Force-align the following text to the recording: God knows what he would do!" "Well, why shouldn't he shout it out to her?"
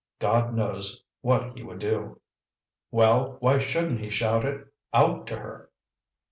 God 0.17 0.55
knows 0.55 1.03
what 1.21 1.55
he 1.55 1.61
would 1.61 1.77
do!" 1.77 2.19
"Well, 2.89 3.35
why 3.39 3.59
shouldn't 3.59 3.99
he 3.99 4.09
shout 4.09 4.45
it 4.45 4.65
out 4.95 5.27
to 5.27 5.35
her?" 5.37 5.69